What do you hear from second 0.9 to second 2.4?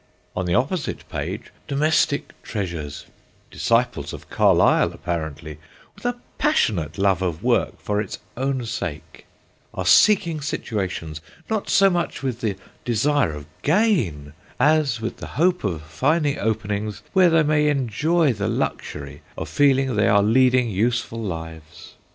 page, domestic